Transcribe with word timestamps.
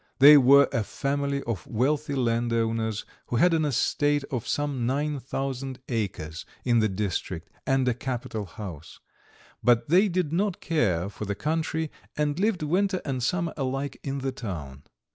They 0.17 0.35
were 0.35 0.67
a 0.73 0.83
family 0.83 1.43
of 1.43 1.67
wealthy 1.67 2.15
landowners 2.15 3.05
who 3.27 3.35
had 3.35 3.53
an 3.53 3.65
estate 3.65 4.23
of 4.31 4.47
some 4.47 4.87
nine 4.87 5.19
thousand 5.19 5.79
acres 5.89 6.43
in 6.65 6.79
the 6.79 6.89
district 6.89 7.51
and 7.67 7.87
a 7.87 7.93
capital 7.93 8.45
house, 8.47 8.99
but 9.63 9.89
they 9.89 10.07
did 10.07 10.33
not 10.33 10.59
care 10.59 11.07
for 11.07 11.25
the 11.25 11.35
country, 11.35 11.91
and 12.17 12.39
lived 12.39 12.63
winter 12.63 12.99
and 13.05 13.21
summer 13.21 13.53
alike 13.55 13.99
in 14.01 14.21
the 14.21 14.31
town. 14.31 14.85